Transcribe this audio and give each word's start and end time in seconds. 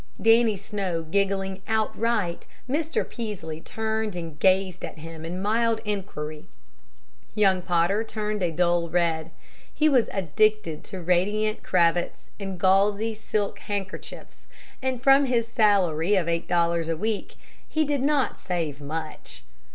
Dannie 0.19 0.57
Snow 0.57 1.03
giggling 1.03 1.61
outright, 1.67 2.47
Mr. 2.67 3.07
Peaslee 3.07 3.61
turned 3.61 4.15
and 4.15 4.39
gazed 4.39 4.83
at 4.83 4.97
him 4.97 5.23
in 5.23 5.39
mild 5.39 5.79
inquiry. 5.85 6.47
Young 7.35 7.61
Potter 7.61 8.03
turned 8.03 8.41
a 8.41 8.49
dull 8.51 8.89
red. 8.89 9.29
He 9.71 9.87
was 9.87 10.09
addicted 10.11 10.83
to 10.85 11.03
radiant 11.03 11.61
cravats 11.61 12.31
and 12.39 12.59
gauzy 12.59 13.13
silk 13.13 13.59
handkerchiefs, 13.59 14.47
and 14.81 15.03
from 15.03 15.25
his 15.25 15.47
"salary" 15.47 16.15
of 16.15 16.27
eight 16.27 16.47
dollars 16.47 16.89
a 16.89 16.97
week 16.97 17.35
he 17.69 17.85
did 17.85 18.01
not 18.01 18.39
save 18.39 18.81
much. 18.81 19.43